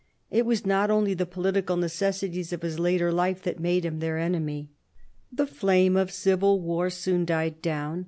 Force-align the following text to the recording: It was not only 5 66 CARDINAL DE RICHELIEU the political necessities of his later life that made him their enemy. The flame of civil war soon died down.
It 0.31 0.47
was 0.47 0.65
not 0.65 0.89
only 0.89 1.11
5 1.13 1.19
66 1.31 1.35
CARDINAL 1.35 1.51
DE 1.51 1.59
RICHELIEU 1.59 1.61
the 1.61 1.61
political 1.61 1.77
necessities 1.77 2.53
of 2.53 2.61
his 2.63 2.79
later 2.79 3.11
life 3.11 3.43
that 3.43 3.59
made 3.59 3.85
him 3.85 3.99
their 3.99 4.17
enemy. 4.17 4.71
The 5.31 5.45
flame 5.45 5.95
of 5.95 6.09
civil 6.09 6.59
war 6.59 6.89
soon 6.89 7.23
died 7.23 7.61
down. 7.61 7.99